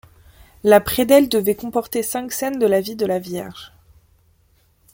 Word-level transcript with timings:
La 0.63 0.81
prédelle 0.81 1.29
devait 1.29 1.53
comporter 1.53 2.01
cinq 2.01 2.31
scènes 2.31 2.57
de 2.57 2.65
la 2.65 2.81
vie 2.81 2.95
de 2.95 3.05
la 3.05 3.19
Vierge. 3.19 3.71